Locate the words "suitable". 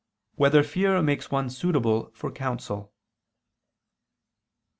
1.47-2.09